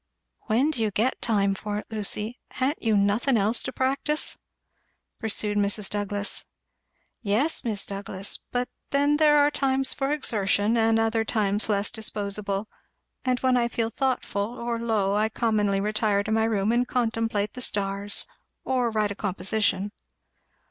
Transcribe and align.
"When 0.47 0.71
do 0.71 0.81
you 0.81 0.89
get 0.89 1.21
time 1.21 1.53
for 1.53 1.77
it, 1.77 1.85
Lucy? 1.91 2.39
ha'n't 2.53 2.81
you 2.81 2.97
nothing 2.97 3.37
else 3.37 3.61
to 3.61 3.71
practise?" 3.71 4.35
pursued 5.19 5.59
Mrs. 5.59 5.91
Douglass. 5.91 6.47
"Yes, 7.21 7.63
Mis' 7.63 7.85
Douglass; 7.85 8.39
but 8.51 8.67
then 8.89 9.17
there 9.17 9.37
are 9.37 9.51
times 9.51 9.93
for 9.93 10.09
exertion, 10.11 10.75
and 10.75 10.97
other 10.97 11.23
times 11.23 11.69
less 11.69 11.91
disposable; 11.91 12.67
and 13.23 13.41
when 13.41 13.55
I 13.55 13.67
feel 13.67 13.91
thoughtful, 13.91 14.57
or 14.59 14.79
low, 14.79 15.13
I 15.15 15.29
commonly 15.29 15.79
retire 15.79 16.23
to 16.23 16.31
my 16.31 16.45
room 16.45 16.71
and 16.71 16.87
contemplate 16.87 17.53
the 17.53 17.61
stars 17.61 18.25
or 18.65 18.89
write 18.89 19.11
a 19.11 19.15
composition." 19.15 19.91